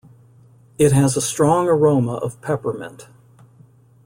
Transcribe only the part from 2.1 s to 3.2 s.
of peppermint.